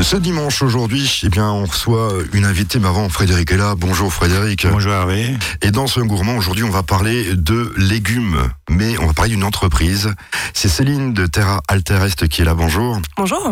Ce 0.00 0.16
dimanche 0.16 0.62
aujourd'hui, 0.62 1.20
eh 1.24 1.28
bien, 1.28 1.50
on 1.50 1.64
reçoit 1.64 2.12
une 2.32 2.44
invitée, 2.44 2.78
mais 2.78 2.88
avant 2.88 3.08
Frédéric 3.08 3.50
est 3.50 3.56
là. 3.56 3.74
Bonjour 3.76 4.12
Frédéric. 4.12 4.66
Bonjour 4.66 4.92
Hervé. 4.92 5.36
Et 5.60 5.70
dans 5.70 5.86
ce 5.86 6.00
gourmand, 6.00 6.36
aujourd'hui, 6.36 6.64
on 6.64 6.70
va 6.70 6.82
parler 6.82 7.34
de 7.34 7.74
légumes, 7.76 8.38
mais 8.70 8.96
on 8.98 9.06
va 9.06 9.12
parler 9.12 9.32
d'une 9.32 9.44
entreprise. 9.44 10.14
C'est 10.54 10.68
Céline 10.68 11.12
de 11.12 11.26
Terra 11.26 11.60
Alterest 11.68 12.28
qui 12.28 12.42
est 12.42 12.44
là. 12.44 12.54
Bonjour. 12.54 12.98
Bonjour. 13.16 13.50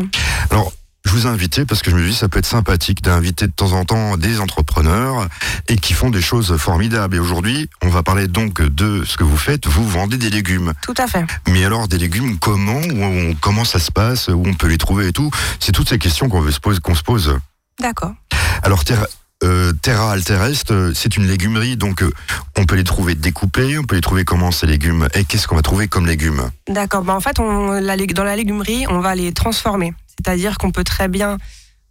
Alors, 0.51 0.72
je 1.06 1.12
vous 1.12 1.27
ai 1.27 1.30
invité 1.30 1.64
parce 1.64 1.82
que 1.82 1.91
je 1.91 1.96
me 1.96 2.04
dis 2.04 2.14
ça 2.14 2.29
peut 2.29 2.41
être 2.41 2.46
sympathique 2.46 3.00
d'inviter 3.00 3.46
de 3.46 3.52
temps 3.52 3.73
en 3.73 3.84
temps 3.84 4.16
des 4.16 4.41
entrepreneurs 4.41 5.29
et 5.68 5.77
qui 5.77 5.95
font 5.95 6.11
des 6.11 6.20
choses 6.20 6.56
formidables. 6.56 7.14
Et 7.16 7.18
aujourd'hui, 7.20 7.70
on 7.80 7.88
va 7.88 8.02
parler 8.02 8.27
donc 8.27 8.61
de 8.61 9.05
ce 9.05 9.16
que 9.16 9.23
vous 9.23 9.37
faites. 9.37 9.66
Vous 9.66 9.88
vendez 9.88 10.16
des 10.16 10.30
légumes. 10.30 10.73
Tout 10.82 10.95
à 10.98 11.06
fait. 11.06 11.24
Mais 11.48 11.64
alors 11.64 11.87
des 11.87 11.98
légumes, 11.98 12.38
comment 12.38 12.80
où 12.80 13.34
comment 13.41 13.64
ça 13.64 13.79
se 13.79 13.92
passe, 13.92 14.29
où 14.29 14.42
on 14.45 14.55
peut 14.55 14.66
les 14.66 14.79
trouver 14.79 15.09
et 15.09 15.12
tout? 15.12 15.30
C'est 15.61 15.73
toutes 15.73 15.88
ces 15.88 15.98
questions 15.98 16.29
qu'on 16.29 16.50
se 16.50 16.61
pose. 16.61 16.80
Qu'on 16.80 16.95
se 16.95 17.05
pose. 17.05 17.38
D'accord. 17.80 18.15
Alors 18.62 18.84
Terra, 18.84 19.07
euh, 19.45 19.73
Terra 19.82 20.12
Alterest, 20.12 20.70
euh, 20.70 20.93
c'est 20.95 21.16
une 21.16 21.27
légumerie, 21.27 21.77
donc 21.77 22.02
euh, 22.02 22.10
on 22.57 22.65
peut 22.65 22.74
les 22.74 22.84
trouver 22.84 23.15
découpés, 23.15 23.79
on 23.79 23.84
peut 23.84 23.95
les 23.95 24.01
trouver 24.01 24.24
comment 24.24 24.51
ces 24.51 24.66
légumes? 24.66 25.09
Et 25.15 25.24
qu'est-ce 25.24 25.46
qu'on 25.46 25.57
va 25.57 25.62
trouver 25.62 25.88
comme 25.88 26.07
légumes? 26.07 26.51
D'accord. 26.68 27.02
Bah, 27.02 27.15
en 27.15 27.20
fait, 27.20 27.38
on, 27.38 27.73
la, 27.73 27.96
dans 27.96 28.24
la 28.24 28.34
légumerie, 28.34 28.87
on 28.88 29.01
va 29.01 29.15
les 29.15 29.32
transformer. 29.32 29.95
C'est-à-dire 30.19 30.59
qu'on 30.59 30.70
peut 30.70 30.84
très 30.84 31.09
bien 31.09 31.38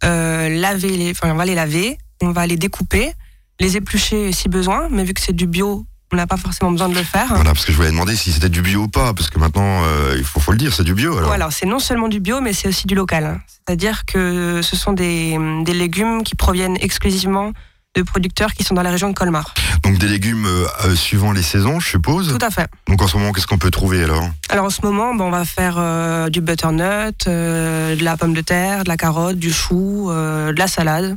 euh, 0.04 0.48
laver 0.48 0.96
les, 0.96 1.10
enfin, 1.10 1.30
on 1.30 1.36
va 1.36 1.44
les 1.44 1.54
laver, 1.54 1.98
on 2.22 2.30
va 2.30 2.46
les 2.46 2.56
découper, 2.56 3.12
les 3.60 3.76
éplucher 3.76 4.32
si 4.32 4.48
besoin, 4.48 4.88
mais 4.90 5.04
vu 5.04 5.14
que 5.14 5.20
c'est 5.20 5.32
du 5.32 5.46
bio, 5.46 5.86
on 6.12 6.16
n'a 6.16 6.26
pas 6.26 6.36
forcément 6.36 6.70
besoin 6.70 6.88
de 6.88 6.94
le 6.94 7.02
faire. 7.02 7.28
Voilà, 7.28 7.52
parce 7.52 7.64
que 7.64 7.72
je 7.72 7.76
voulais 7.76 7.90
demander 7.90 8.14
si 8.14 8.32
c'était 8.32 8.48
du 8.48 8.62
bio 8.62 8.82
ou 8.82 8.88
pas, 8.88 9.14
parce 9.14 9.30
que 9.30 9.38
maintenant, 9.38 9.82
euh, 9.84 10.14
il 10.16 10.24
faut, 10.24 10.40
faut, 10.40 10.52
le 10.52 10.58
dire, 10.58 10.72
c'est 10.72 10.84
du 10.84 10.94
bio. 10.94 11.16
Alors, 11.16 11.28
voilà, 11.28 11.50
c'est 11.50 11.66
non 11.66 11.78
seulement 11.78 12.08
du 12.08 12.20
bio, 12.20 12.40
mais 12.40 12.52
c'est 12.52 12.68
aussi 12.68 12.86
du 12.86 12.94
local. 12.94 13.40
C'est-à-dire 13.48 14.04
que 14.04 14.60
ce 14.62 14.76
sont 14.76 14.92
des, 14.92 15.36
des 15.64 15.74
légumes 15.74 16.22
qui 16.22 16.34
proviennent 16.34 16.76
exclusivement 16.80 17.52
de 18.00 18.06
producteurs 18.06 18.52
qui 18.52 18.64
sont 18.64 18.74
dans 18.74 18.82
la 18.82 18.90
région 18.90 19.08
de 19.08 19.14
Colmar. 19.14 19.54
Donc 19.82 19.98
des 19.98 20.08
légumes 20.08 20.46
euh, 20.46 20.94
suivant 20.94 21.32
les 21.32 21.42
saisons, 21.42 21.80
je 21.80 21.88
suppose 21.88 22.36
Tout 22.38 22.44
à 22.44 22.50
fait. 22.50 22.68
Donc 22.88 23.02
en 23.02 23.06
ce 23.06 23.16
moment, 23.16 23.32
qu'est-ce 23.32 23.46
qu'on 23.46 23.58
peut 23.58 23.70
trouver 23.70 24.02
alors? 24.02 24.28
Alors 24.48 24.66
en 24.66 24.70
ce 24.70 24.82
moment, 24.82 25.14
bon, 25.14 25.26
on 25.26 25.30
va 25.30 25.44
faire 25.44 25.76
euh, 25.78 26.28
du 26.28 26.40
butternut, 26.40 27.26
euh, 27.26 27.96
de 27.96 28.04
la 28.04 28.16
pomme 28.16 28.34
de 28.34 28.40
terre, 28.40 28.84
de 28.84 28.88
la 28.88 28.96
carotte, 28.96 29.36
du 29.36 29.52
chou, 29.52 30.10
euh, 30.10 30.52
de 30.52 30.58
la 30.58 30.68
salade. 30.68 31.16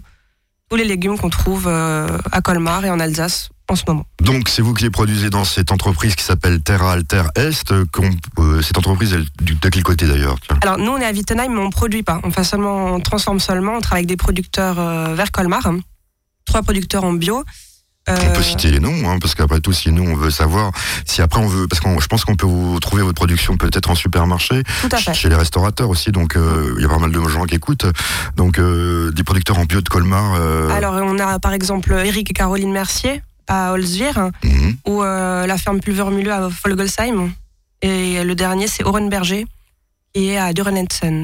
Tous 0.69 0.75
les 0.75 0.85
légumes 0.85 1.17
qu'on 1.17 1.29
trouve 1.29 1.65
euh, 1.67 2.17
à 2.31 2.41
Colmar 2.41 2.85
et 2.85 2.91
en 2.91 2.99
Alsace 2.99 3.49
en 3.69 3.75
ce 3.75 3.83
moment. 3.87 4.05
Donc 4.21 4.49
c'est 4.49 4.61
vous 4.61 4.73
qui 4.73 4.83
les 4.83 4.89
produisez 4.89 5.29
dans 5.29 5.43
cette 5.45 5.71
entreprise 5.71 6.15
qui 6.15 6.23
s'appelle 6.23 6.61
Terra 6.61 6.93
Alter 6.93 7.23
Est. 7.35 7.71
Euh, 7.71 8.61
cette 8.61 8.77
entreprise, 8.77 9.13
elle, 9.13 9.25
de 9.41 9.69
quel 9.69 9.83
côté 9.83 10.07
d'ailleurs 10.07 10.37
Alors 10.61 10.77
nous, 10.77 10.91
on 10.91 10.97
est 10.97 11.05
à 11.05 11.11
Wittenheim, 11.11 11.49
mais 11.49 11.59
on 11.59 11.65
ne 11.65 11.71
produit 11.71 12.03
pas. 12.03 12.19
On, 12.23 12.31
fait 12.31 12.43
seulement, 12.43 12.85
on 12.93 12.99
transforme 12.99 13.39
seulement, 13.39 13.73
on 13.75 13.81
travaille 13.81 14.01
avec 14.01 14.09
des 14.09 14.17
producteurs 14.17 14.79
euh, 14.79 15.13
vers 15.15 15.31
Colmar 15.31 15.67
trois 16.49 16.63
producteurs 16.69 17.03
en 17.09 17.13
bio. 17.13 17.37
Euh... 18.09 18.15
On 18.27 18.33
peut 18.37 18.47
citer 18.53 18.69
les 18.75 18.79
noms, 18.79 19.01
hein, 19.07 19.17
parce 19.21 19.33
qu'après 19.35 19.59
tout, 19.65 19.75
si 19.81 19.91
nous 19.91 20.05
on 20.11 20.15
veut 20.23 20.31
savoir, 20.31 20.71
si 21.05 21.21
après 21.21 21.39
on 21.45 21.49
veut, 21.53 21.67
parce 21.69 21.79
que 21.81 21.87
je 22.05 22.07
pense 22.11 22.23
qu'on 22.25 22.37
peut 22.41 22.47
vous 22.47 22.79
trouver 22.79 23.03
votre 23.03 23.19
production 23.23 23.53
peut-être 23.63 23.89
en 23.93 23.97
supermarché, 24.05 24.63
chez 25.13 25.29
les 25.29 25.35
restaurateurs 25.35 25.89
aussi, 25.93 26.09
donc 26.11 26.35
euh, 26.35 26.73
il 26.77 26.81
y 26.83 26.85
a 26.85 26.89
pas 26.89 26.97
mal 27.05 27.11
de 27.11 27.21
gens 27.35 27.45
qui 27.49 27.55
écoutent, 27.61 27.85
donc 28.35 28.53
euh, 28.57 29.11
des 29.17 29.23
producteurs 29.23 29.59
en 29.59 29.65
bio 29.65 29.81
de 29.81 29.89
Colmar. 29.89 30.27
Euh... 30.33 30.69
Alors 30.79 30.95
on 31.13 31.19
a 31.19 31.37
par 31.45 31.53
exemple 31.53 31.91
Eric 32.11 32.25
et 32.31 32.33
Caroline 32.33 32.71
Mercier 32.71 33.15
à 33.47 33.73
Holzwihr, 33.73 34.17
mm 34.43 34.49
-hmm. 34.49 34.71
ou 34.89 34.95
euh, 35.03 35.45
la 35.51 35.57
ferme 35.63 35.79
Pulvermühle 35.83 36.31
à 36.31 36.49
Folgelsheim, 36.61 37.17
et 37.89 38.23
le 38.29 38.33
dernier 38.43 38.67
c'est 38.73 38.83
Orenberger, 38.89 39.43
qui 40.13 40.21
est 40.29 40.39
à 40.45 40.47
Durenetsen. 40.57 41.17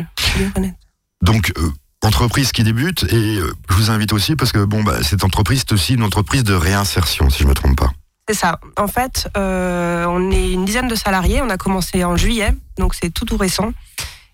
Donc 1.29 1.43
euh, 1.57 1.71
entreprise 2.05 2.51
qui 2.51 2.63
débute 2.63 3.03
et 3.11 3.37
euh, 3.37 3.53
je 3.69 3.75
vous 3.75 3.91
invite 3.91 4.13
aussi 4.13 4.35
parce 4.35 4.51
que 4.51 4.63
bon 4.63 4.83
bah, 4.83 5.03
cette 5.03 5.23
entreprise 5.23 5.63
c'est 5.67 5.73
aussi 5.73 5.95
une 5.95 6.03
entreprise 6.03 6.43
de 6.43 6.53
réinsertion 6.53 7.29
si 7.29 7.43
je 7.43 7.47
me 7.47 7.53
trompe 7.53 7.77
pas. 7.77 7.91
C'est 8.27 8.35
ça. 8.35 8.59
En 8.77 8.87
fait, 8.87 9.27
euh, 9.37 10.05
on 10.05 10.31
est 10.31 10.51
une 10.51 10.65
dizaine 10.65 10.87
de 10.87 10.95
salariés. 10.95 11.41
On 11.43 11.49
a 11.49 11.57
commencé 11.57 12.03
en 12.03 12.17
juillet, 12.17 12.55
donc 12.77 12.95
c'est 12.95 13.11
tout 13.11 13.25
tout 13.25 13.37
récent. 13.37 13.71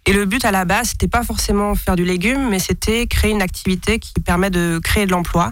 Et 0.06 0.14
le 0.14 0.26
but 0.26 0.46
à 0.46 0.52
la 0.52 0.66
base, 0.66 0.90
c'était 0.90 1.10
pas 1.10 1.24
forcément 1.24 1.76
faire 1.76 1.96
du 1.96 2.06
légume, 2.06 2.50
mais 2.50 2.60
c'était 2.60 3.06
créer 3.08 3.32
une 3.32 3.42
activité 3.42 4.00
qui 4.00 4.14
permet 4.14 4.50
de 4.50 4.80
créer 4.82 5.06
de 5.06 5.12
l'emploi 5.12 5.52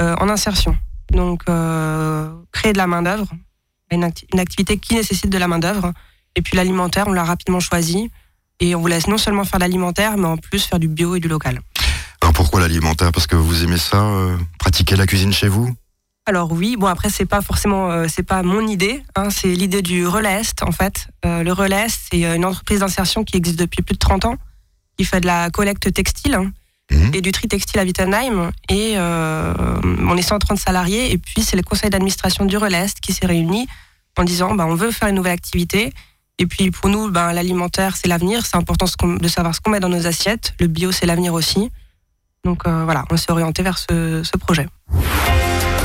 euh, 0.00 0.14
en 0.20 0.28
insertion. 0.28 0.76
Donc 1.10 1.44
créer 2.52 2.72
de 2.72 2.78
la 2.78 2.86
main 2.86 3.02
d'œuvre, 3.02 3.28
une, 3.90 4.10
une, 4.32 4.40
activité 4.40 4.78
qui 4.78 4.94
nécessite 4.94 5.28
de 5.28 5.38
la 5.38 5.48
main 5.48 5.58
d'œuvre. 5.58 5.92
Et 6.36 6.42
puis 6.42 6.56
l'alimentaire, 6.56 7.06
on 7.08 7.12
l'a 7.12 7.24
rapidement 7.24 7.60
choisi. 7.60 8.10
Et 8.60 8.74
on 8.74 8.80
vous 8.80 8.86
laisse 8.86 9.06
non 9.06 9.18
seulement 9.18 9.44
faire 9.44 9.58
l'alimentaire, 9.58 10.16
mais 10.16 10.26
en 10.26 10.36
plus 10.36 10.64
faire 10.64 10.78
du 10.78 10.88
bio 10.88 11.16
et 11.16 11.20
du 11.20 11.28
local. 11.28 11.60
Alors 12.20 12.32
pourquoi 12.32 12.60
l'alimentaire 12.60 13.10
Parce 13.12 13.26
que 13.26 13.36
vous 13.36 13.64
aimez 13.64 13.78
ça, 13.78 14.02
euh, 14.02 14.36
pratiquer 14.58 14.96
la 14.96 15.06
cuisine 15.06 15.32
chez 15.32 15.48
vous 15.48 15.74
alors 16.24 16.52
oui, 16.52 16.76
bon 16.76 16.86
après 16.86 17.10
c'est 17.10 17.26
pas 17.26 17.42
forcément 17.42 17.90
euh, 17.90 18.06
c'est 18.08 18.22
pas 18.22 18.44
mon 18.44 18.64
idée, 18.68 19.02
hein, 19.16 19.30
c'est 19.30 19.48
l'idée 19.48 19.82
du 19.82 20.06
Relais 20.06 20.42
en 20.60 20.70
fait. 20.70 21.08
Euh, 21.24 21.42
le 21.42 21.52
Relais 21.52 21.86
Est 21.86 21.98
c'est 22.12 22.36
une 22.36 22.44
entreprise 22.44 22.78
d'insertion 22.78 23.24
qui 23.24 23.36
existe 23.36 23.58
depuis 23.58 23.82
plus 23.82 23.94
de 23.94 23.98
30 23.98 24.26
ans, 24.26 24.36
qui 24.96 25.04
fait 25.04 25.20
de 25.20 25.26
la 25.26 25.50
collecte 25.50 25.92
textile 25.92 26.34
hein, 26.34 26.52
mmh. 26.92 27.14
et 27.14 27.20
du 27.22 27.32
tri 27.32 27.48
textile 27.48 27.80
à 27.80 27.82
Wittenheim 27.82 28.52
et 28.68 28.92
euh, 28.96 29.52
on 29.82 30.16
est 30.16 30.22
130 30.22 30.58
salariés 30.58 31.10
et 31.10 31.18
puis 31.18 31.42
c'est 31.42 31.56
le 31.56 31.64
conseil 31.64 31.90
d'administration 31.90 32.44
du 32.44 32.56
Relais 32.56 32.84
Est 32.84 33.00
qui 33.00 33.12
s'est 33.12 33.26
réuni 33.26 33.66
en 34.16 34.22
disant 34.22 34.54
bah, 34.54 34.66
on 34.68 34.76
veut 34.76 34.92
faire 34.92 35.08
une 35.08 35.16
nouvelle 35.16 35.32
activité 35.32 35.92
et 36.42 36.46
puis 36.46 36.72
pour 36.72 36.90
nous, 36.90 37.08
ben, 37.08 37.32
l'alimentaire, 37.32 37.96
c'est 37.96 38.08
l'avenir. 38.08 38.44
C'est 38.44 38.56
important 38.56 38.86
de 39.04 39.28
savoir 39.28 39.54
ce 39.54 39.60
qu'on 39.60 39.70
met 39.70 39.78
dans 39.78 39.88
nos 39.88 40.08
assiettes. 40.08 40.54
Le 40.58 40.66
bio, 40.66 40.90
c'est 40.90 41.06
l'avenir 41.06 41.34
aussi. 41.34 41.70
Donc 42.42 42.66
euh, 42.66 42.82
voilà, 42.84 43.04
on 43.12 43.16
s'est 43.16 43.30
orienté 43.30 43.62
vers 43.62 43.78
ce, 43.78 44.36
projet. 44.38 44.66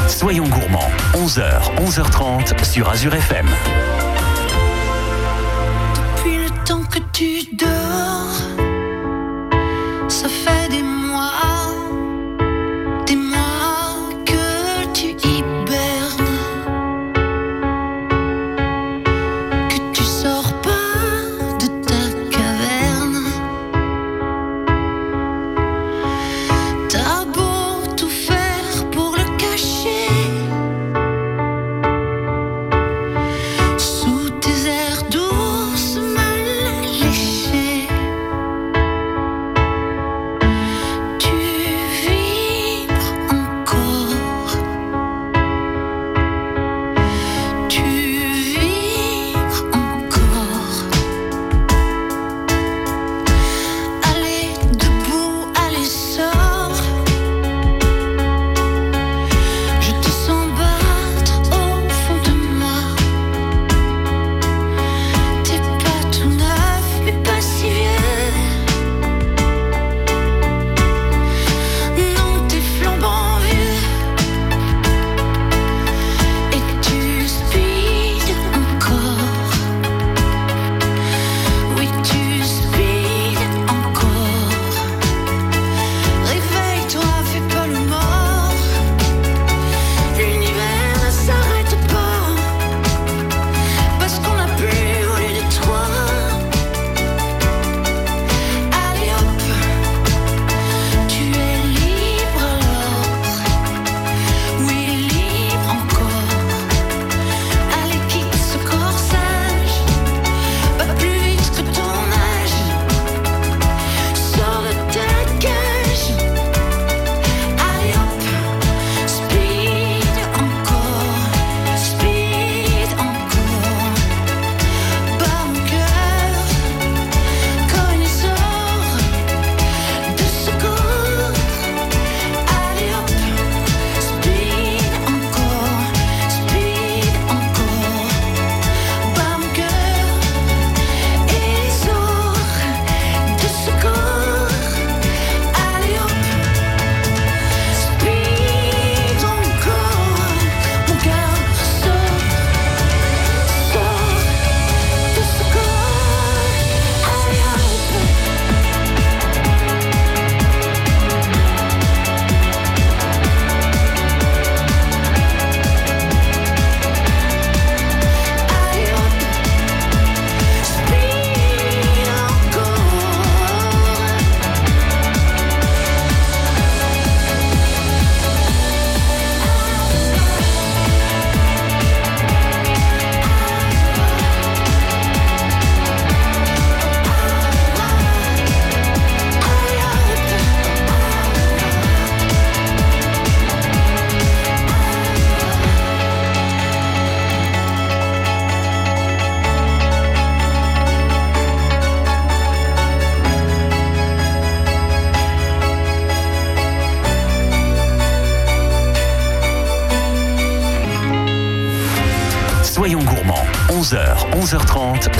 Soyons 0.07 0.47
gourmands, 0.47 0.89
11h, 1.13 1.75
11h30 1.77 2.63
sur 2.63 2.89
Azure 2.89 3.13
FM. 3.13 3.45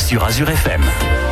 Sur 0.07 0.23
Azure 0.23 0.49
FM. 0.49 1.26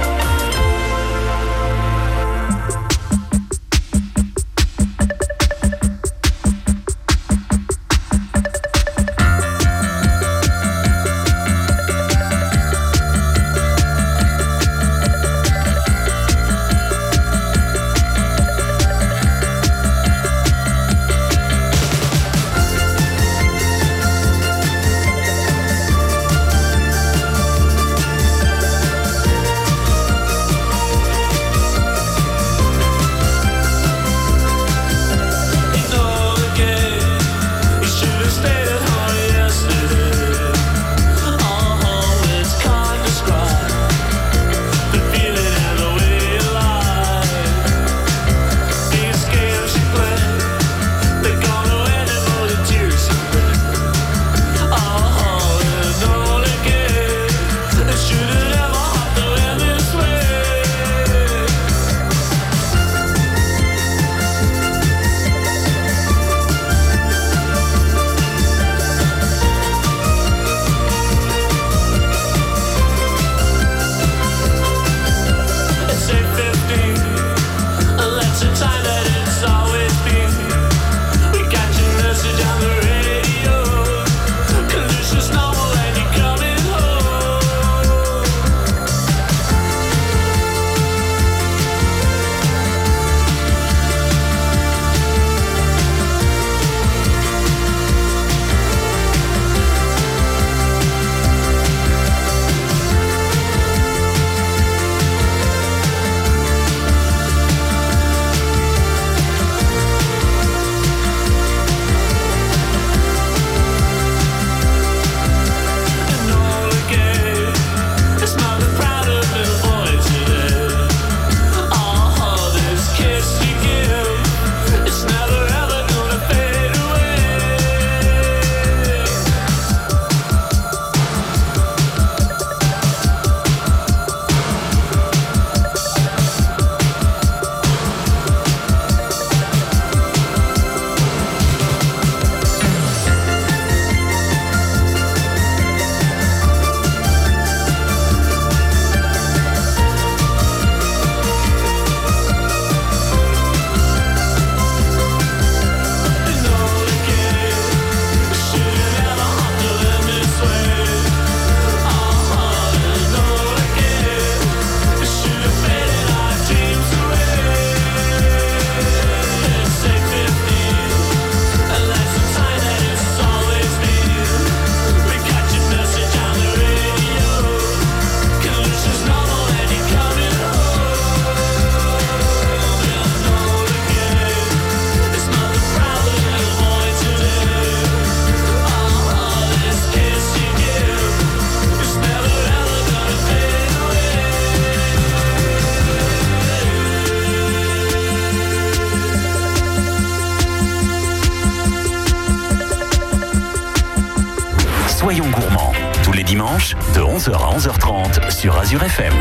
De 206.73 207.01
11h 207.01 207.31
à 207.31 207.57
11h30 207.57 208.31
sur 208.31 208.57
Azure 208.57 208.81
FM. 208.81 209.13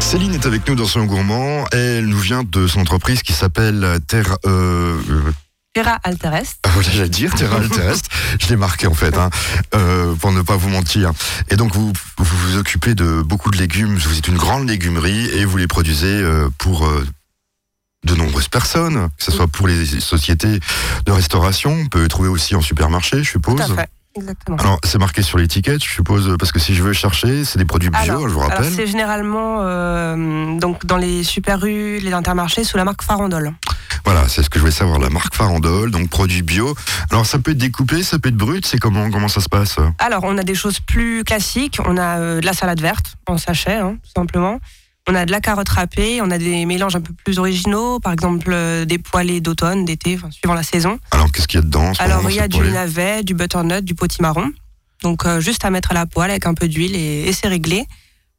Céline 0.00 0.34
est 0.34 0.46
avec 0.46 0.66
nous 0.68 0.74
dans 0.74 0.86
son 0.86 1.04
gourmand. 1.04 1.66
Elle 1.72 2.06
nous 2.06 2.18
vient 2.18 2.42
de 2.44 2.66
son 2.66 2.80
entreprise 2.80 3.22
qui 3.22 3.34
s'appelle 3.34 3.98
Terre. 4.06 4.38
Euh, 4.46 4.98
euh, 5.10 5.32
Terra 5.74 5.98
Alterest. 6.04 6.60
Ah, 6.62 6.70
voilà, 6.72 6.88
j'allais 6.88 7.08
dire 7.08 7.34
Terra 7.34 7.56
Alterest. 7.56 8.08
Je 8.40 8.48
l'ai 8.48 8.56
marqué 8.56 8.86
en 8.86 8.94
fait, 8.94 9.18
hein, 9.18 9.28
euh, 9.74 10.14
pour 10.14 10.32
ne 10.32 10.40
pas 10.40 10.56
vous 10.56 10.68
mentir. 10.68 11.12
Et 11.50 11.56
donc 11.56 11.74
vous, 11.74 11.92
vous 12.18 12.36
vous 12.36 12.56
occupez 12.56 12.94
de 12.94 13.22
beaucoup 13.22 13.50
de 13.50 13.58
légumes. 13.58 13.96
Vous 13.96 14.16
êtes 14.16 14.28
une 14.28 14.38
grande 14.38 14.68
légumerie 14.68 15.26
et 15.30 15.44
vous 15.44 15.56
les 15.56 15.66
produisez 15.66 16.06
euh, 16.06 16.48
pour 16.58 16.86
euh, 16.86 17.04
de 18.04 18.14
nombreuses 18.14 18.48
personnes, 18.48 19.08
que 19.18 19.24
ce 19.24 19.32
soit 19.32 19.48
pour 19.48 19.66
les 19.66 19.84
sociétés 20.00 20.60
de 21.06 21.12
restauration. 21.12 21.72
On 21.72 21.86
peut 21.86 22.02
les 22.02 22.08
trouver 22.08 22.28
aussi 22.28 22.54
en 22.54 22.62
supermarché, 22.62 23.24
je 23.24 23.30
suppose. 23.30 23.56
Tout 23.56 23.72
à 23.72 23.74
fait. 23.74 23.90
Exactement. 24.16 24.56
Alors 24.58 24.78
c'est 24.84 24.98
marqué 24.98 25.22
sur 25.22 25.38
l'étiquette, 25.38 25.82
je 25.82 25.90
suppose, 25.90 26.36
parce 26.38 26.52
que 26.52 26.60
si 26.60 26.74
je 26.74 26.82
veux 26.82 26.92
chercher, 26.92 27.44
c'est 27.44 27.58
des 27.58 27.64
produits 27.64 27.90
bio, 27.90 28.00
Alors- 28.00 28.28
je 28.28 28.34
vous 28.34 28.40
rappelle. 28.40 28.72
c'est 28.72 28.86
généralement 28.86 29.58
euh, 29.62 30.58
donc 30.58 30.86
dans 30.86 30.96
les 30.96 31.24
super 31.24 31.60
rues, 31.60 31.98
les 31.98 32.12
intermarchés 32.12 32.62
sous 32.64 32.76
la 32.76 32.84
marque 32.84 33.02
Farandole. 33.02 33.52
Voilà, 34.04 34.28
c'est 34.28 34.42
ce 34.42 34.50
que 34.50 34.58
je 34.58 34.60
voulais 34.60 34.72
savoir, 34.72 34.98
la 35.00 35.10
marque 35.10 35.34
Farandole, 35.34 35.90
donc 35.90 36.10
produit 36.10 36.42
bio. 36.42 36.74
Alors 37.10 37.26
ça 37.26 37.38
peut 37.38 37.52
être 37.52 37.58
découpé, 37.58 38.02
ça 38.02 38.18
peut 38.18 38.28
être 38.28 38.36
brut, 38.36 38.64
c'est 38.66 38.78
comment 38.78 39.10
comment 39.10 39.28
ça 39.28 39.40
se 39.40 39.48
passe? 39.48 39.76
Alors 39.98 40.22
on 40.24 40.38
a 40.38 40.42
des 40.44 40.54
choses 40.54 40.78
plus 40.78 41.24
classiques, 41.24 41.78
on 41.84 41.96
a 41.96 42.18
euh, 42.18 42.40
de 42.40 42.46
la 42.46 42.52
salade 42.52 42.80
verte 42.80 43.16
en 43.26 43.36
sachet 43.38 43.74
hein, 43.76 43.96
tout 44.02 44.10
simplement. 44.14 44.60
On 45.06 45.14
a 45.14 45.26
de 45.26 45.30
la 45.30 45.40
carotte 45.40 45.68
râpée, 45.68 46.22
on 46.22 46.30
a 46.30 46.38
des 46.38 46.64
mélanges 46.64 46.96
un 46.96 47.00
peu 47.02 47.12
plus 47.12 47.38
originaux, 47.38 48.00
par 48.00 48.12
exemple 48.12 48.50
euh, 48.50 48.86
des 48.86 48.98
poêlés 48.98 49.42
d'automne, 49.42 49.84
d'été, 49.84 50.16
enfin, 50.16 50.30
suivant 50.30 50.54
la 50.54 50.62
saison. 50.62 50.98
Alors 51.10 51.30
qu'est-ce 51.30 51.46
qu'il 51.46 51.60
y 51.60 51.62
a 51.62 51.66
dedans 51.66 51.92
Alors 51.98 52.30
il 52.30 52.36
y 52.36 52.40
a 52.40 52.48
du 52.48 52.60
navet, 52.60 53.22
du 53.22 53.34
butternut, 53.34 53.84
du 53.84 53.94
potimarron. 53.94 54.50
Donc 55.02 55.26
euh, 55.26 55.40
juste 55.40 55.66
à 55.66 55.70
mettre 55.70 55.90
à 55.90 55.94
la 55.94 56.06
poêle 56.06 56.30
avec 56.30 56.46
un 56.46 56.54
peu 56.54 56.68
d'huile 56.68 56.96
et, 56.96 57.28
et 57.28 57.32
c'est 57.34 57.48
réglé. 57.48 57.86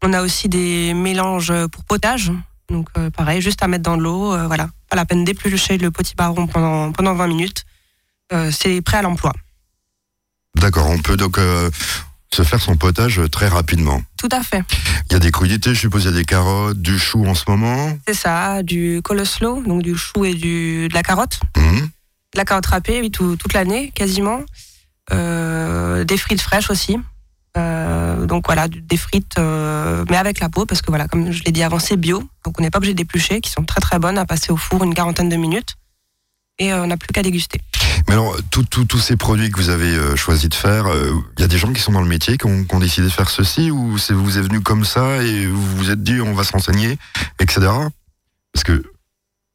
On 0.01 0.11
a 0.13 0.23
aussi 0.23 0.49
des 0.49 0.95
mélanges 0.95 1.53
pour 1.67 1.83
potage. 1.83 2.31
Donc 2.69 2.89
euh, 2.97 3.11
pareil, 3.11 3.41
juste 3.41 3.61
à 3.61 3.67
mettre 3.67 3.83
dans 3.83 3.97
de 3.97 4.01
l'eau, 4.01 4.35
voilà. 4.47 4.69
Pas 4.89 4.95
la 4.95 5.05
peine 5.05 5.23
d'éplucher 5.23 5.77
le 5.77 5.91
potimarron 5.91 6.47
pendant, 6.47 6.91
pendant 6.91 7.13
20 7.13 7.27
minutes. 7.27 7.63
C'est 8.51 8.81
prêt 8.81 8.97
à 8.97 9.01
l'emploi. 9.03 9.33
D'accord, 10.55 10.89
on 10.89 10.97
peut 10.97 11.15
donc 11.15 11.39
se 12.35 12.43
faire 12.43 12.59
son 12.61 12.75
potage 12.75 13.21
très 13.31 13.47
rapidement. 13.47 14.01
Tout 14.17 14.29
à 14.31 14.41
fait. 14.43 14.63
Il 15.09 15.13
y 15.13 15.15
a 15.15 15.19
des 15.19 15.31
crudités, 15.31 15.73
je 15.73 15.79
suppose, 15.79 16.03
il 16.03 16.07
y 16.07 16.09
a 16.09 16.17
des 16.17 16.25
carottes, 16.25 16.81
du 16.81 16.99
chou 16.99 17.25
en 17.25 17.33
ce 17.35 17.43
moment. 17.47 17.97
C'est 18.07 18.13
ça, 18.13 18.61
du 18.63 19.01
coleslaw, 19.03 19.61
donc 19.63 19.81
du 19.83 19.95
chou 19.95 20.25
et 20.25 20.33
du, 20.33 20.87
de 20.89 20.93
la 20.93 21.01
carotte. 21.03 21.39
Mhm. 21.57 21.81
De 21.81 22.37
la 22.37 22.43
carotte 22.45 22.65
râpée, 22.65 22.99
oui, 23.01 23.09
tout- 23.11 23.37
toute 23.37 23.53
l'année, 23.53 23.91
quasiment. 23.95 24.41
Euh, 25.13 26.03
des 26.03 26.17
frites 26.17 26.41
fraîches 26.41 26.69
aussi. 26.69 26.97
Euh, 27.57 28.25
donc 28.25 28.47
voilà, 28.47 28.67
des 28.67 28.97
frites, 28.97 29.37
euh, 29.37 30.03
mais 30.09 30.17
avec 30.17 30.41
la 30.41 30.49
peau, 30.49 30.65
parce 30.65 30.81
que 30.81 30.87
voilà, 30.91 31.07
comme 31.07 31.31
je 31.31 31.41
l'ai 31.43 31.51
dit 31.53 31.63
avant, 31.63 31.79
c'est 31.79 31.95
bio, 31.95 32.21
donc 32.43 32.59
on 32.59 32.61
n'est 32.63 32.69
pas 32.69 32.79
obligé 32.79 32.93
d'éplucher, 32.93 33.39
qui 33.39 33.49
sont 33.49 33.63
très 33.63 33.79
très 33.79 33.97
bonnes 33.97 34.17
à 34.17 34.25
passer 34.25 34.51
au 34.51 34.57
four 34.57 34.83
une 34.83 34.93
quarantaine 34.93 35.29
de 35.29 35.37
minutes, 35.37 35.75
et 36.59 36.73
on 36.73 36.87
n'a 36.87 36.97
plus 36.97 37.07
qu'à 37.13 37.21
déguster. 37.23 37.61
Mais 38.07 38.13
alors, 38.13 38.35
tous 38.51 38.99
ces 38.99 39.15
produits 39.15 39.49
que 39.49 39.57
vous 39.57 39.69
avez 39.69 39.95
euh, 39.95 40.15
choisi 40.15 40.47
de 40.47 40.53
faire, 40.53 40.85
il 41.37 41.41
y 41.41 41.43
a 41.43 41.47
des 41.47 41.57
gens 41.57 41.73
qui 41.73 41.81
sont 41.81 41.91
dans 41.91 42.01
le 42.01 42.07
métier, 42.07 42.37
qui 42.37 42.45
ont, 42.45 42.63
qui 42.63 42.75
ont 42.75 42.79
décidé 42.79 43.07
de 43.07 43.11
faire 43.11 43.29
ceci, 43.29 43.71
ou 43.71 43.97
c'est 43.97 44.13
vous 44.13 44.37
êtes 44.37 44.43
venu 44.45 44.61
comme 44.61 44.85
ça 44.85 45.23
et 45.23 45.47
vous 45.47 45.77
vous 45.77 45.89
êtes 45.91 46.03
dit 46.03 46.21
on 46.21 46.33
va 46.33 46.43
se 46.43 46.51
renseigner, 46.51 46.97
etc. 47.39 47.61
Parce 48.53 48.63
que 48.63 48.83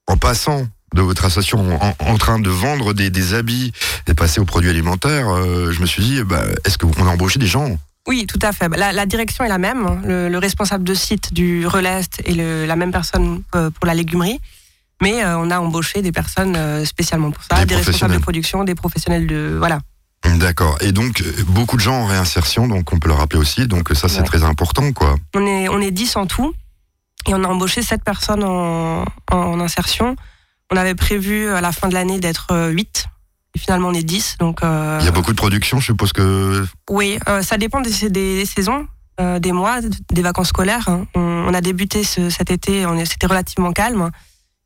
en 0.09 0.17
passant 0.17 0.67
de 0.95 1.03
votre 1.03 1.25
association 1.25 1.81
en, 1.81 1.95
en 2.01 2.19
train 2.19 2.41
de 2.41 2.51
vendre 2.51 2.93
des, 2.93 3.11
des 3.11 3.35
habits 3.35 3.71
et 4.09 4.15
passer 4.15 4.41
aux 4.41 4.45
produits 4.45 4.71
alimentaires, 4.71 5.29
euh, 5.29 5.71
je 5.71 5.81
me 5.81 5.87
suis 5.87 6.03
dit, 6.03 6.23
bah, 6.25 6.43
est-ce 6.65 6.77
qu'on 6.79 6.91
a 7.07 7.11
embauché 7.11 7.39
des 7.39 7.47
gens? 7.47 7.79
Oui, 8.09 8.27
tout 8.27 8.41
à 8.43 8.51
fait. 8.53 8.69
Bah, 8.69 8.77
La, 8.77 8.91
la 8.93 9.07
direction 9.07 9.45
est 9.45 9.49
la 9.49 9.59
même. 9.59 9.87
hein. 9.87 10.01
Le, 10.05 10.29
le 10.29 10.39
responsable 10.39 10.83
de 10.83 10.95
site 10.95 11.33
du 11.33 11.65
Relest 11.69 12.21
est 12.27 12.33
le- 12.33 12.67
la 12.67 12.75
même 12.75 12.91
personne 12.91 13.43
euh, 13.55 13.71
pour 13.71 13.87
la 13.87 13.95
légumerie. 13.95 14.41
Mais 15.01 15.25
euh, 15.25 15.39
on 15.39 15.51
a 15.51 15.59
embauché 15.61 16.03
des 16.03 16.13
personnes 16.13 16.57
euh, 16.57 16.85
spécialement 16.85 17.31
pour 17.31 17.43
ça, 17.45 17.57
Des 17.61 17.67
des, 17.67 17.77
responsables 17.77 18.15
de 18.15 18.19
production, 18.19 18.65
des 18.65 18.75
professionnels 18.75 19.27
de 19.27 19.57
voilà. 19.59 19.81
D'accord. 20.37 20.77
Et 20.83 20.93
donc, 20.93 21.23
euh, 21.23 21.33
beaucoup 21.47 21.77
de 21.77 21.81
gens 21.81 22.03
en 22.03 22.07
réinsertion, 22.07 22.69
donc 22.69 22.93
on 22.93 22.99
peut 22.99 23.09
le 23.09 23.15
rappeler 23.15 23.39
aussi, 23.41 23.67
donc 23.67 23.89
ça 23.95 24.09
c'est 24.09 24.19
Ouais. 24.21 24.25
très 24.27 24.45
important, 24.45 24.93
quoi. 24.93 25.17
On 25.35 25.47
est 25.47 25.69
on 25.69 25.81
est 25.81 25.91
10 25.91 26.17
en 26.17 26.27
tout 26.27 26.53
et 27.27 27.35
on 27.35 27.43
a 27.45 27.49
embauché 27.49 27.83
7 27.83 28.03
personnes 28.05 28.45
en, 28.45 29.05
en 29.31 29.61
insertion. 29.61 30.17
On 30.71 30.77
avait 30.77 30.95
prévu 30.95 31.49
à 31.49 31.61
la 31.63 31.73
fin 31.73 31.89
de 31.89 31.95
l'année 31.95 32.21
d'être 32.21 32.49
euh, 32.53 32.69
8 32.71 33.07
et 33.55 33.59
finalement 33.59 33.89
on 33.89 33.95
est 33.95 34.03
10 34.05 34.37
donc 34.39 34.63
euh, 34.63 34.99
Il 35.01 35.07
y 35.07 35.09
a 35.09 35.13
beaucoup 35.13 35.33
de 35.33 35.37
production, 35.37 35.81
je 35.81 35.87
suppose 35.87 36.13
que... 36.13 36.67
Oui, 36.91 37.19
euh, 37.29 37.43
ça 37.43 37.57
dépend 37.57 37.81
des, 37.81 38.45
saisons, 38.45 38.87
euh, 39.21 39.39
des 39.41 39.53
mois, 39.53 39.81
des 40.13 40.23
vacances 40.23 40.49
scolaires. 40.49 40.89
hein. 40.89 41.07
On, 41.15 41.21
on 41.49 41.55
a 41.55 41.61
débuté 41.63 42.05
ce- 42.05 42.29
cet 42.31 42.51
été, 42.51 42.85
c'était 43.07 43.27
relativement 43.27 43.73
calme. 43.73 44.11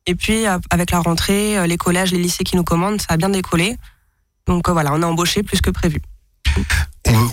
Et 0.06 0.14
puis, 0.14 0.44
avec 0.70 0.90
la 0.90 1.00
rentrée, 1.00 1.58
euh, 1.58 1.66
les 1.66 1.76
collèges, 1.76 2.12
les 2.12 2.18
lycées 2.18 2.44
qui 2.44 2.56
nous 2.56 2.64
commandent, 2.64 3.00
ça 3.00 3.14
a 3.14 3.16
bien 3.16 3.30
décollé. 3.30 3.76
Donc 4.46 4.68
euh, 4.68 4.72
voilà, 4.72 4.92
on 4.92 5.02
a 5.02 5.06
embauché 5.06 5.42
plus 5.42 5.60
que 5.60 5.70
prévu. 5.70 6.02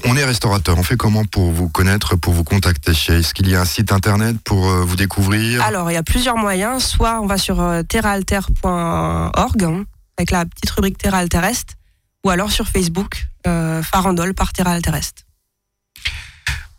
On, 0.05 0.15
est 0.15 0.25
restaurateur, 0.25 0.77
on 0.77 0.83
fait 0.83 0.97
comment 0.97 1.25
pour 1.25 1.51
vous 1.51 1.69
connaître, 1.69 2.15
pour 2.15 2.33
vous 2.33 2.43
contacter? 2.43 2.91
Est-ce 2.91 3.33
qu'il 3.33 3.49
y 3.49 3.55
a 3.55 3.61
un 3.61 3.65
site 3.65 3.91
internet 3.91 4.37
pour 4.43 4.69
euh, 4.69 4.83
vous 4.83 4.95
découvrir? 4.95 5.61
Alors, 5.63 5.91
il 5.91 5.93
y 5.93 5.97
a 5.97 6.03
plusieurs 6.03 6.37
moyens. 6.37 6.83
Soit 6.83 7.21
on 7.21 7.27
va 7.27 7.37
sur 7.37 7.63
terraalter.org, 7.87 9.63
hein, 9.63 9.83
avec 10.17 10.31
la 10.31 10.45
petite 10.45 10.69
rubrique 10.71 10.97
Terra 10.97 11.17
Alterest, 11.17 11.77
ou 12.23 12.29
alors 12.29 12.51
sur 12.51 12.67
Facebook, 12.67 13.27
euh, 13.47 13.81
Farandole 13.81 14.33
par 14.33 14.53
Terra 14.53 14.71
Alterest. 14.71 15.25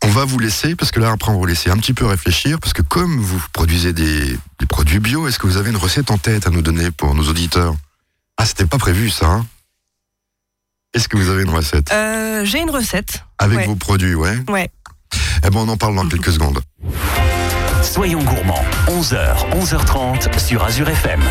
On 0.05 0.09
va 0.09 0.25
vous 0.25 0.37
laisser, 0.39 0.75
parce 0.75 0.91
que 0.91 0.99
là 0.99 1.11
après 1.11 1.29
on 1.29 1.35
va 1.35 1.39
vous 1.39 1.45
laisser 1.45 1.69
un 1.69 1.77
petit 1.77 1.93
peu 1.93 2.05
réfléchir, 2.05 2.59
parce 2.59 2.73
que 2.73 2.81
comme 2.81 3.19
vous 3.19 3.41
produisez 3.53 3.93
des, 3.93 4.37
des 4.59 4.65
produits 4.67 4.99
bio, 4.99 5.27
est-ce 5.27 5.39
que 5.39 5.47
vous 5.47 5.57
avez 5.57 5.69
une 5.69 5.77
recette 5.77 6.11
en 6.11 6.17
tête 6.17 6.45
à 6.45 6.49
nous 6.49 6.61
donner 6.61 6.91
pour 6.91 7.15
nos 7.15 7.23
auditeurs? 7.23 7.73
Ah, 8.37 8.45
c'était 8.45 8.65
pas 8.65 8.77
prévu 8.77 9.09
ça, 9.09 9.27
hein? 9.27 9.45
Est-ce 10.93 11.07
que 11.07 11.17
vous 11.17 11.29
avez 11.29 11.43
une 11.43 11.49
recette? 11.49 11.91
Euh, 11.91 12.43
J'ai 12.45 12.61
une 12.61 12.69
recette. 12.69 13.23
Avec 13.39 13.59
ouais. 13.59 13.65
vos 13.65 13.75
produits, 13.75 14.13
ouais 14.15 14.37
Ouais. 14.49 14.69
Eh 15.45 15.49
ben 15.49 15.59
on 15.59 15.69
en 15.69 15.77
parle 15.77 15.95
dans 15.95 16.07
quelques 16.07 16.31
secondes. 16.33 16.61
Soyons 17.81 18.23
gourmands, 18.23 18.63
11h, 18.87 19.49
11h30 19.51 20.39
sur 20.39 20.63
Azure 20.63 20.89
FM. 20.89 21.21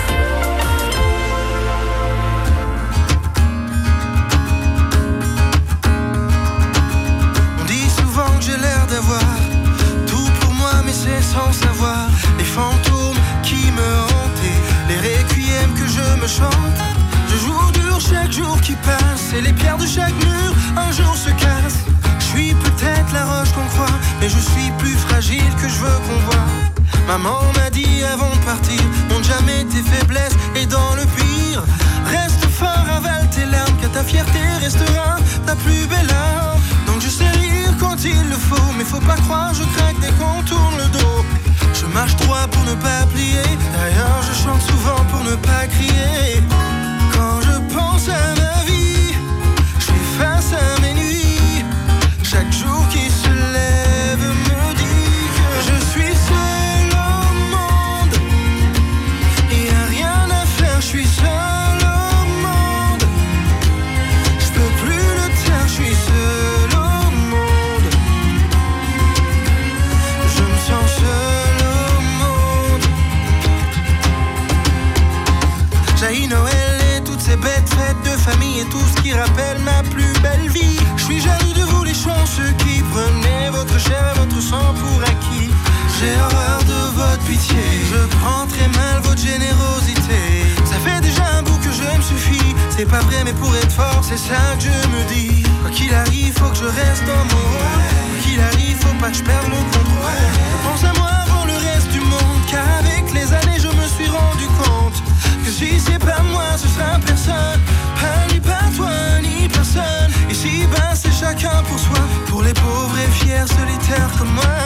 C'est 92.83 92.91
pas 92.91 93.01
vrai 93.03 93.23
mais 93.25 93.33
pour 93.35 93.55
être 93.55 93.71
fort 93.71 94.03
c'est 94.03 94.17
ça 94.17 94.43
que 94.59 94.65
je 94.65 94.89
me 94.95 95.03
dis. 95.15 95.43
Quoi 95.63 95.71
qu'il 95.71 95.95
arrive, 95.95 96.33
faut 96.35 96.51
que 96.51 96.57
je 96.57 96.65
reste 96.65 97.05
dans 97.07 97.25
mon 97.33 97.45
rôle. 97.55 97.83
Quoi 98.11 98.19
qu'il 98.25 98.41
arrive, 98.41 98.77
faut 98.81 98.99
pas 99.01 99.11
que 99.11 99.19
je 99.19 99.23
perde 99.23 99.49
mon 99.51 99.63
contrôle. 99.75 100.27
Je 100.53 100.69
pense 100.69 100.85
à 100.91 100.93
moi 100.99 101.11
avant 101.25 101.45
le 101.45 101.53
reste 101.53 101.91
du 101.93 102.01
monde, 102.01 102.43
car 102.51 102.67
avec 102.83 103.05
les 103.15 103.33
années 103.39 103.61
je 103.61 103.69
me 103.69 103.87
suis 103.95 104.09
rendu 104.09 104.47
compte 104.63 104.99
que 105.45 105.51
si 105.51 105.79
c'est 105.79 106.01
pas 106.01 106.23
moi, 106.33 106.49
ce 106.57 106.67
sera 106.67 106.99
personne. 107.07 107.61
Pas 108.01 108.21
ni 108.33 108.41
pas 108.41 108.67
toi, 108.77 108.91
ni 109.23 109.49
personne. 109.49 110.11
Ici, 110.29 110.67
ben, 110.73 110.93
c'est 110.95 111.13
chacun 111.13 111.63
pour 111.69 111.79
soi. 111.79 112.03
Pour 112.27 112.43
les 112.43 112.55
pauvres 112.55 112.99
et 112.99 113.11
fiers 113.19 113.47
solitaires 113.47 114.11
comme 114.19 114.35
moi. 114.35 114.61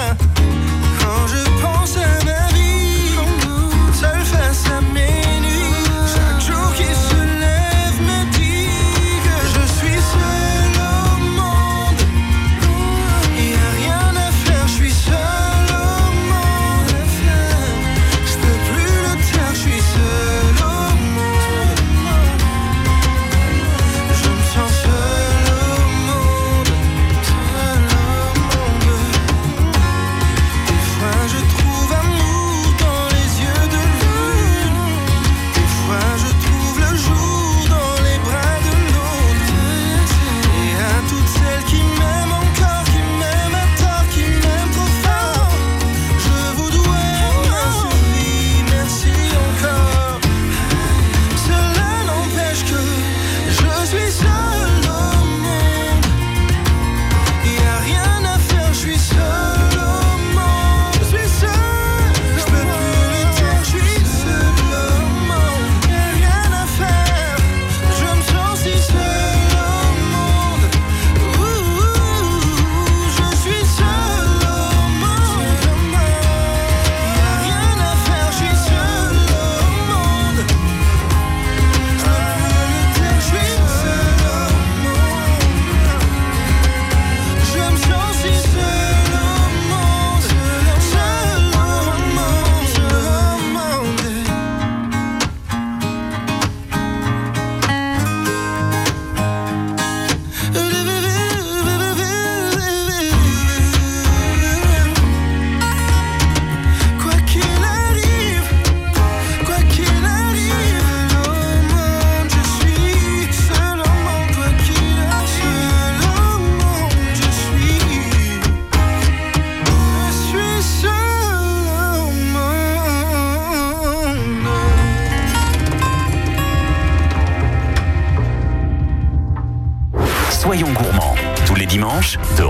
Quand 1.01 1.27
je 1.33 1.43
pense 1.61 1.97
à 1.99 2.25
ma 2.25 2.45
vie, 2.57 3.13
seul 3.93 4.21
face 4.33 4.65
à 4.77 4.81
mes 4.95 5.23
nuits, 5.45 5.77
chaque 6.15 6.41
jour 6.49 6.73
qui 6.79 6.85
se 6.85 7.36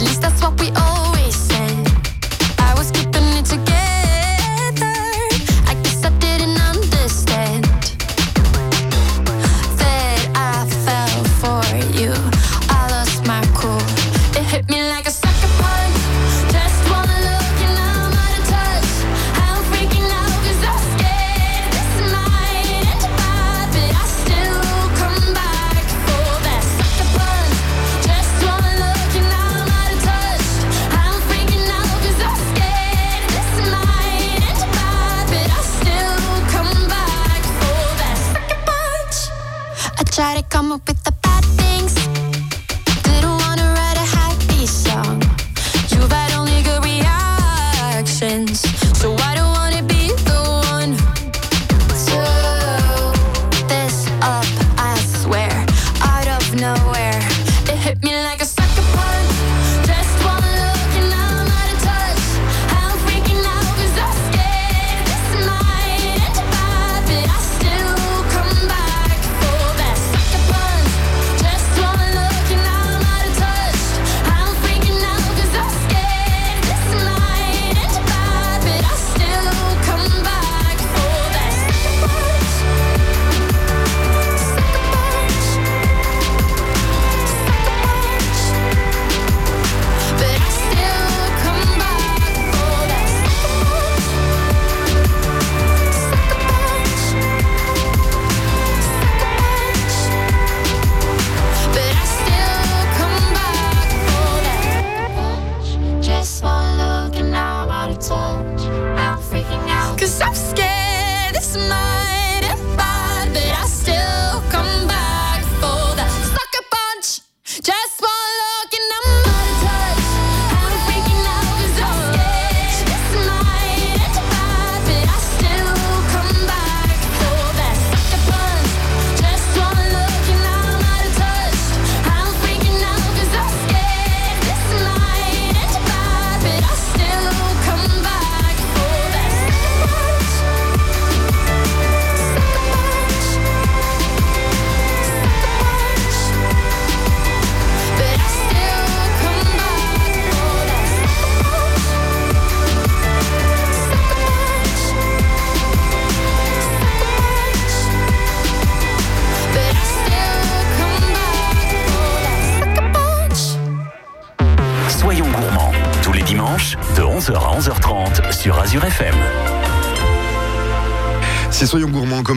At 0.00 0.06
least 0.06 0.22
that's 0.22 0.40
what 0.40 0.58
we 0.58 0.70
always 0.76 1.36
said. 1.36 1.86
I 2.58 2.72
was 2.74 2.90
keeping 2.90 3.19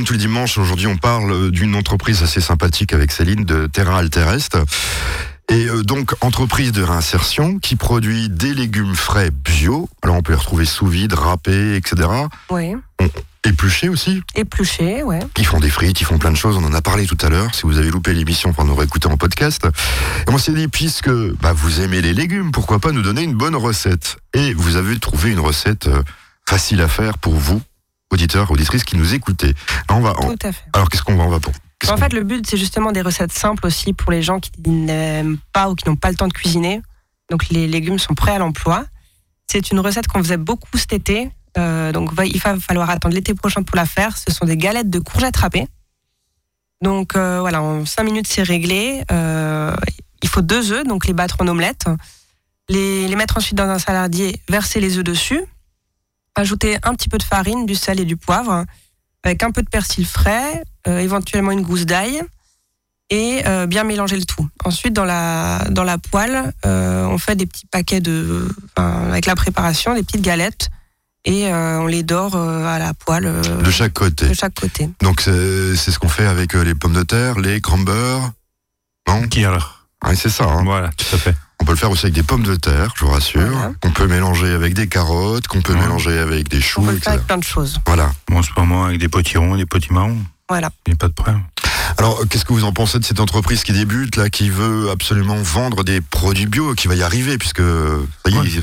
comme 0.04 0.08
tous 0.08 0.14
les 0.14 0.20
dimanches. 0.20 0.58
Aujourd'hui, 0.58 0.88
on 0.88 0.98
parle 0.98 1.50
d'une 1.52 1.76
entreprise 1.76 2.24
assez 2.24 2.42
sympathique 2.42 2.92
avec 2.92 3.10
Céline 3.14 3.46
de 3.46 3.68
Terra 3.68 4.00
Altereste. 4.00 4.58
Et 5.50 5.70
euh, 5.70 5.82
donc, 5.84 6.12
entreprise 6.20 6.74
de 6.74 6.84
réinsertion 6.84 7.58
qui 7.58 7.78
produit 7.78 8.28
des 8.28 8.54
légumes 8.54 8.96
frais 8.96 9.30
bio. 9.32 9.88
Alors, 10.02 10.18
on 10.18 10.22
peut 10.22 10.34
les 10.34 10.38
retrouver 10.38 10.66
sous 10.66 10.88
vide, 10.88 11.14
râpés, 11.14 11.78
etc. 11.78 12.10
Ouais. 12.50 12.76
Épluchés 13.46 13.88
aussi. 13.88 14.22
Épluché, 14.36 15.04
ouais. 15.04 15.20
Ils 15.38 15.46
font 15.46 15.62
des 15.62 15.70
frites, 15.70 16.02
ils 16.02 16.06
font 16.06 16.18
plein 16.18 16.32
de 16.32 16.38
choses. 16.38 16.58
On 16.58 16.66
en 16.66 16.74
a 16.74 16.82
parlé 16.82 17.06
tout 17.06 17.18
à 17.22 17.30
l'heure. 17.30 17.56
Si 17.56 17.62
vous 17.62 17.78
avez 17.78 17.90
loupé 17.90 18.14
l'émission 18.14 18.52
pour 18.52 18.66
nous 18.66 18.76
réécouter 18.76 19.08
en 19.08 19.16
podcast. 19.16 19.66
Et 20.28 20.32
on 20.32 20.38
s'est 20.38 20.54
dit, 20.54 20.68
puisque 20.68 21.12
bah, 21.40 21.54
vous 21.54 21.80
aimez 21.80 22.02
les 22.02 22.14
légumes, 22.14 22.52
pourquoi 22.52 22.80
pas 22.80 22.92
nous 22.92 23.04
donner 23.04 23.24
une 23.24 23.36
bonne 23.36 23.56
recette? 23.56 24.18
Et 24.34 24.54
vous 24.54 24.76
avez 24.76 25.00
trouvé 25.00 25.32
une 25.32 25.40
recette 25.40 25.88
euh, 25.88 26.04
facile 26.46 26.82
à 26.82 26.90
faire 26.90 27.18
pour 27.20 27.36
vous, 27.36 27.62
auditeurs, 28.14 28.50
auditrices 28.52 28.84
qui 28.84 28.96
nous 28.96 29.14
écoutez. 29.14 29.54
Alors, 29.88 30.00
on 30.02 30.04
va, 30.04 30.14
on- 30.20 30.36
Tout 30.36 30.48
à 30.48 30.52
fait. 30.52 30.64
alors 30.74 30.90
qu'est-ce 30.90 31.04
qu'on 31.04 31.16
va, 31.16 31.24
on 31.24 31.30
va 31.30 31.40
pour 31.40 31.54
En 31.90 31.98
fait, 31.98 32.14
le 32.14 32.24
but, 32.24 32.46
c'est 32.50 32.58
justement 32.58 32.92
des 32.92 33.02
recettes 33.02 33.34
simples 33.34 33.66
aussi 33.66 33.94
pour 33.94 34.12
les 34.12 34.22
gens 34.22 34.40
qui 34.40 34.52
n'aiment 34.68 35.38
pas 35.52 35.70
ou 35.70 35.76
qui 35.76 35.88
n'ont 35.90 35.96
pas 35.96 36.10
le 36.10 36.16
temps 36.16 36.28
de 36.28 36.34
cuisiner. 36.34 36.82
Donc, 37.30 37.50
les 37.50 37.68
légumes 37.68 38.00
sont 38.00 38.14
prêts 38.16 38.32
à 38.34 38.38
l'emploi. 38.40 38.86
C'est 39.48 39.72
une 39.72 39.80
recette 39.80 40.08
qu'on 40.08 40.20
faisait 40.24 40.38
beaucoup 40.38 40.78
cet 40.78 40.94
été. 40.94 41.30
Euh, 41.58 41.92
donc, 41.92 42.12
il 42.26 42.40
va 42.40 42.58
falloir 42.60 42.90
attendre 42.90 43.14
l'été 43.16 43.34
prochain 43.34 43.64
pour 43.64 43.76
la 43.76 43.86
faire. 43.86 44.18
Ce 44.18 44.34
sont 44.34 44.46
des 44.46 44.58
galettes 44.58 44.90
de 44.90 45.00
courgettes 45.00 45.38
râpées. 45.38 45.68
Donc, 46.82 47.16
euh, 47.16 47.40
voilà, 47.40 47.62
en 47.62 47.86
5 47.86 48.04
minutes, 48.04 48.28
c'est 48.28 48.44
réglé. 48.44 49.04
Euh, 49.12 49.76
il 50.22 50.30
faut 50.30 50.42
deux 50.42 50.72
œufs, 50.72 50.86
donc 50.86 51.06
les 51.08 51.14
battre 51.14 51.38
en 51.40 51.48
omelette. 51.48 51.86
Les, 52.70 53.08
les 53.08 53.16
mettre 53.16 53.38
ensuite 53.38 53.56
dans 53.58 53.68
un 53.70 53.80
saladier, 53.80 54.42
verser 54.50 54.80
les 54.80 54.98
œufs 54.98 55.04
dessus. 55.04 55.42
Ajouter 56.36 56.78
un 56.84 56.94
petit 56.96 57.10
peu 57.10 57.18
de 57.18 57.24
farine, 57.24 57.66
du 57.66 57.76
sel 57.76 58.00
et 58.00 58.06
du 58.06 58.18
poivre. 58.18 58.66
Avec 59.24 59.44
un 59.44 59.52
peu 59.52 59.62
de 59.62 59.70
persil 59.70 60.06
frais, 60.06 60.64
euh, 60.88 61.00
éventuellement 61.00 61.52
une 61.52 61.62
gousse 61.62 61.86
d'ail 61.86 62.22
et 63.10 63.42
euh, 63.46 63.68
bien 63.68 63.84
mélanger 63.84 64.18
le 64.18 64.26
tout. 64.26 64.48
Ensuite, 64.66 64.94
dans 64.94 65.06
la, 65.06 65.66
dans 65.70 65.84
la 65.84 65.98
poêle, 65.98 66.52
euh, 66.66 67.06
on 67.06 67.18
fait 67.18 67.36
des 67.36 67.46
petits 67.46 67.66
paquets 67.68 68.02
de, 68.02 68.48
enfin, 68.76 69.08
avec 69.10 69.26
la 69.26 69.36
préparation, 69.36 69.94
des 69.94 70.04
petites 70.04 70.22
galettes 70.24 70.70
et 71.26 71.48
euh, 71.54 71.80
on 71.80 71.86
les 71.88 72.04
dore 72.04 72.36
euh, 72.36 72.66
à 72.66 72.80
la 72.80 72.94
poêle 72.94 73.26
euh, 73.28 73.62
De 73.62 73.72
chaque 73.72 73.94
côté. 73.94 74.28
de 74.28 74.34
chaque 74.34 74.56
côté. 74.56 74.90
Donc 75.02 75.22
c'est 75.22 75.76
ce 75.76 76.00
qu'on 76.00 76.10
fait 76.10 76.26
avec 76.26 76.54
euh, 76.56 76.64
les 76.64 76.76
pommes 76.76 76.94
de 76.94 77.04
terre, 77.04 77.40
les 77.40 77.62
crambeurs. 77.62 78.32
Non? 79.08 79.28
Qui 79.30 79.46
alors? 79.46 79.86
Ouais, 80.04 80.16
c'est 80.18 80.30
ça. 80.30 80.46
hein. 80.46 80.64
Voilà, 80.66 80.90
tout 80.98 81.16
à 81.16 81.18
fait. 81.18 81.36
On 81.64 81.66
peut 81.66 81.72
le 81.72 81.78
faire 81.78 81.92
aussi 81.92 82.08
avec 82.08 82.14
des 82.14 82.24
pommes 82.24 82.44
de 82.44 82.56
terre, 82.58 82.92
je 82.98 83.06
vous 83.06 83.12
rassure. 83.12 83.40
Voilà. 83.50 83.72
Qu'on 83.82 83.92
peut 83.92 84.06
mélanger 84.06 84.52
avec 84.52 84.74
des 84.74 84.88
carottes, 84.90 85.48
qu'on 85.48 85.62
peut 85.62 85.72
Ouais. 85.72 85.80
mélanger 85.80 86.20
avec 86.20 86.50
des 86.50 86.58
On 86.58 86.62
choux, 86.62 86.82
peut 86.82 86.88
le 86.92 86.98
etc. 86.98 87.04
faire 87.06 87.14
avec 87.14 87.26
plein 87.28 87.38
de 87.38 87.44
choses. 87.46 87.80
Voilà. 87.88 88.12
Bon, 88.28 88.40
en 88.40 88.44
ce 88.44 88.50
moment, 88.58 88.84
avec 88.84 89.00
des 89.00 89.08
potirons, 89.08 89.56
des 89.56 89.66
potimons, 89.66 90.18
Voilà. 90.50 90.72
il 90.86 90.90
n'y 90.90 90.96
a 90.96 90.98
pas 90.98 91.08
de 91.08 91.14
problème. 91.14 91.44
Alors, 91.98 92.20
qu'est-ce 92.30 92.44
que 92.44 92.52
vous 92.52 92.66
en 92.66 92.74
pensez 92.74 93.00
de 93.00 93.06
cette 93.06 93.22
entreprise 93.22 93.64
qui 93.64 93.72
débute, 93.72 94.18
là, 94.18 94.30
qui 94.30 94.50
veut 94.50 94.90
absolument 94.92 95.38
vendre 95.38 95.86
des 95.86 96.02
produits 96.02 96.48
bio, 96.48 96.74
qui 96.74 96.90
va 96.90 96.96
y 96.96 97.02
arriver, 97.02 97.38
puisque 97.38 97.62
ça 97.62 98.30
y 98.30 98.34
est, 98.36 98.38
Ouais. 98.38 98.50
ça 98.50 98.62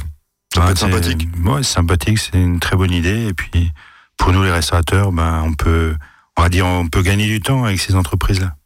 peut 0.52 0.60
Ouais, 0.60 0.70
être 0.72 0.76
c'est- 0.78 0.84
sympathique. 0.84 1.28
C'est 1.56 1.62
sympathique, 1.62 2.18
c'est 2.18 2.36
une 2.38 2.60
très 2.60 2.76
bonne 2.76 2.92
idée. 2.92 3.28
Et 3.28 3.32
puis, 3.32 3.72
pour 4.18 4.30
nous, 4.34 4.42
les 4.42 4.52
restaurateurs, 4.52 5.10
ben, 5.10 5.40
on 5.46 5.54
peut, 5.54 5.96
on 6.36 6.42
va 6.42 6.50
dire, 6.50 6.66
on 6.66 6.86
peut 6.86 7.00
gagner 7.00 7.28
du 7.28 7.40
temps 7.40 7.64
avec 7.64 7.80
ces 7.80 7.94
entreprises-là. 7.94 8.56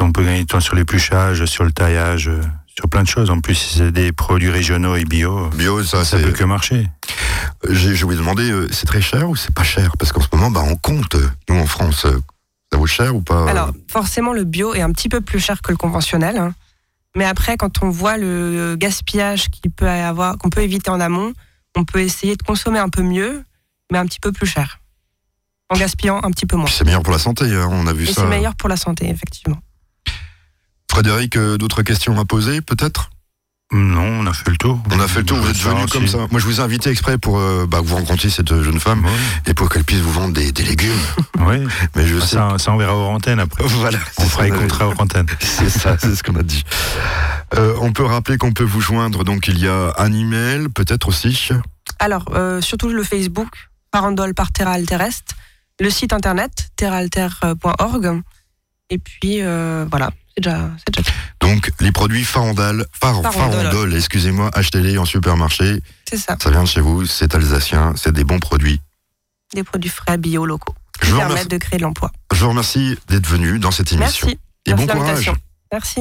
On 0.00 0.12
peut 0.12 0.24
gagner 0.24 0.38
du 0.40 0.46
temps 0.46 0.60
sur 0.60 0.74
l'épluchage, 0.76 1.44
sur 1.44 1.62
le 1.64 1.72
taillage, 1.72 2.28
euh, 2.28 2.40
sur 2.76 2.88
plein 2.88 3.02
de 3.02 3.08
choses. 3.08 3.30
En 3.30 3.40
plus, 3.40 3.54
si 3.54 3.78
c'est 3.78 3.92
des 3.92 4.12
produits 4.12 4.50
régionaux 4.50 4.96
et 4.96 5.04
bio, 5.04 5.48
Bio, 5.50 5.82
ça, 5.84 6.04
ça 6.04 6.18
c'est. 6.18 6.24
peut 6.24 6.32
que 6.32 6.44
marcher. 6.44 6.88
J'ai 7.68 7.94
j'ai 7.94 8.04
voulu 8.04 8.16
demander, 8.16 8.50
euh, 8.50 8.68
c'est 8.70 8.86
très 8.86 9.00
cher 9.02 9.28
ou 9.28 9.36
c'est 9.36 9.54
pas 9.54 9.62
cher? 9.64 9.92
Parce 9.98 10.12
qu'en 10.12 10.20
ce 10.20 10.28
moment, 10.32 10.50
bah, 10.50 10.62
on 10.64 10.76
compte, 10.76 11.14
euh, 11.14 11.28
nous 11.48 11.56
en 11.56 11.66
France, 11.66 12.06
euh, 12.06 12.18
ça 12.72 12.78
vaut 12.78 12.86
cher 12.86 13.14
ou 13.14 13.20
pas? 13.22 13.48
Alors, 13.50 13.72
forcément, 13.88 14.32
le 14.32 14.44
bio 14.44 14.74
est 14.74 14.80
un 14.82 14.92
petit 14.92 15.08
peu 15.08 15.20
plus 15.20 15.40
cher 15.40 15.60
que 15.62 15.70
le 15.72 15.76
conventionnel. 15.76 16.36
hein. 16.38 16.54
Mais 17.16 17.24
après, 17.24 17.56
quand 17.56 17.82
on 17.82 17.90
voit 17.90 18.16
le 18.16 18.76
gaspillage 18.78 19.48
qu'il 19.50 19.70
peut 19.72 19.86
y 19.86 19.88
avoir, 19.88 20.38
qu'on 20.38 20.48
peut 20.48 20.62
éviter 20.62 20.90
en 20.90 21.00
amont, 21.00 21.32
on 21.76 21.84
peut 21.84 22.00
essayer 22.00 22.36
de 22.36 22.42
consommer 22.42 22.78
un 22.78 22.88
peu 22.88 23.02
mieux, 23.02 23.42
mais 23.90 23.98
un 23.98 24.06
petit 24.06 24.20
peu 24.20 24.30
plus 24.32 24.46
cher. 24.46 24.78
En 25.70 25.76
gaspillant 25.76 26.20
un 26.22 26.30
petit 26.30 26.46
peu 26.46 26.56
moins. 26.56 26.66
Puis 26.66 26.74
c'est 26.76 26.84
meilleur 26.84 27.02
pour 27.02 27.12
la 27.12 27.18
santé, 27.18 27.44
hein, 27.52 27.68
on 27.70 27.86
a 27.88 27.92
vu 27.92 28.04
Et 28.04 28.12
ça. 28.12 28.22
c'est 28.22 28.26
meilleur 28.28 28.54
pour 28.56 28.68
la 28.68 28.76
santé, 28.76 29.08
effectivement. 29.08 29.58
Frédéric, 30.90 31.36
euh, 31.36 31.56
d'autres 31.56 31.82
questions 31.82 32.18
à 32.18 32.24
poser, 32.24 32.60
peut-être? 32.60 33.10
Non, 33.72 34.02
on 34.02 34.26
a 34.26 34.32
fait 34.32 34.50
le 34.50 34.56
tour. 34.56 34.82
On 34.90 34.98
a 34.98 35.06
fait 35.06 35.20
le 35.20 35.26
tour, 35.26 35.38
vous 35.38 35.48
êtes 35.48 35.56
venu 35.56 35.86
comme 35.86 36.08
ça. 36.08 36.26
Moi, 36.32 36.40
je 36.40 36.44
vous 36.44 36.58
ai 36.58 36.64
invité 36.64 36.90
exprès 36.90 37.16
pour 37.16 37.38
euh, 37.38 37.64
bah, 37.68 37.78
que 37.78 37.86
vous 37.86 37.94
rencontriez 37.94 38.28
cette 38.28 38.48
jeune 38.48 38.80
femme 38.80 39.06
et 39.46 39.54
pour 39.54 39.68
qu'elle 39.68 39.84
puisse 39.84 40.00
vous 40.00 40.10
vendre 40.10 40.34
des, 40.34 40.50
des 40.50 40.64
légumes. 40.64 40.90
oui. 41.38 41.58
Mais 41.94 42.04
je 42.08 42.18
sais. 42.18 42.34
Ça, 42.34 42.56
ça, 42.58 42.72
on 42.72 42.76
verra 42.76 42.96
hors 42.96 43.10
antenne 43.10 43.38
après. 43.38 43.62
Voilà, 43.68 43.98
On 44.18 44.24
fera 44.24 44.44
les 44.46 44.50
contrats 44.50 44.88
hors 44.88 45.00
antenne. 45.00 45.26
C'est 45.38 45.70
ça, 45.70 45.96
c'est 45.96 46.16
ce 46.16 46.24
qu'on 46.24 46.34
a 46.34 46.42
dit. 46.42 46.64
Euh, 47.54 47.76
on 47.80 47.92
peut 47.92 48.04
rappeler 48.04 48.36
qu'on 48.36 48.52
peut 48.52 48.64
vous 48.64 48.80
joindre, 48.80 49.22
donc 49.22 49.46
il 49.46 49.60
y 49.60 49.68
a 49.68 49.94
un 49.96 50.12
email, 50.12 50.68
peut-être 50.74 51.06
aussi. 51.06 51.50
Alors, 52.00 52.24
euh, 52.34 52.60
surtout 52.60 52.88
le 52.88 53.04
Facebook, 53.04 53.70
Farandole 53.94 54.34
par 54.34 54.50
Terra 54.50 54.72
Alterest, 54.72 55.36
le 55.78 55.90
site 55.90 56.12
internet 56.12 56.70
terraalter.org, 56.74 58.22
et 58.90 58.98
puis 58.98 59.42
euh, 59.42 59.86
voilà, 59.88 60.10
c'est 60.36 60.44
déjà, 60.44 60.70
Donc 61.40 61.70
les 61.80 61.92
produits 61.92 62.24
Farandale, 62.24 62.86
Far- 62.92 63.22
Farandole. 63.22 63.62
Farandole, 63.66 63.94
excusez-moi, 63.96 64.50
achetez-les 64.54 64.96
en 64.98 65.04
supermarché. 65.04 65.82
c'est 66.08 66.16
ça, 66.16 66.36
Ça 66.42 66.50
vient 66.50 66.62
de 66.62 66.68
chez 66.68 66.80
vous, 66.80 67.04
c'est 67.06 67.34
alsacien, 67.34 67.94
c'est 67.96 68.12
des 68.12 68.24
bons 68.24 68.38
produits. 68.40 68.80
des 69.54 69.64
produits 69.64 69.90
frais 69.90 70.16
bio 70.18 70.46
locaux 70.46 70.74
Je 71.00 71.06
qui 71.06 71.12
vous 71.12 71.18
permettent 71.18 71.50
de 71.50 71.56
créer 71.58 71.78
de 71.78 71.82
l'emploi. 71.82 72.10
je 72.32 72.38
vous 72.40 72.48
remercie 72.50 72.96
d'être 73.08 73.26
venu 73.26 73.58
dans 73.58 73.70
cette 73.72 73.92
émission. 73.92 74.26
Merci. 74.28 74.40
Et 74.66 74.74
Merci 74.74 74.86
bon 74.86 74.92
courage. 74.92 75.32
Merci. 75.72 76.00